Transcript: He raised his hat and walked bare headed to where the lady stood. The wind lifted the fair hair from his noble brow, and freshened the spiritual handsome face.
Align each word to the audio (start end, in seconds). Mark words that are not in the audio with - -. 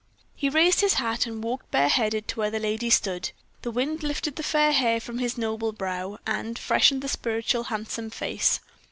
He 0.35 0.49
raised 0.49 0.81
his 0.81 0.95
hat 0.95 1.27
and 1.27 1.43
walked 1.43 1.69
bare 1.69 1.87
headed 1.87 2.27
to 2.29 2.39
where 2.39 2.49
the 2.49 2.57
lady 2.57 2.89
stood. 2.89 3.29
The 3.61 3.69
wind 3.69 4.01
lifted 4.01 4.35
the 4.35 4.41
fair 4.41 4.71
hair 4.71 4.99
from 4.99 5.19
his 5.19 5.37
noble 5.37 5.73
brow, 5.73 6.17
and 6.25 6.57
freshened 6.57 7.03
the 7.03 7.07
spiritual 7.07 7.65
handsome 7.65 8.09
face. 8.09 8.61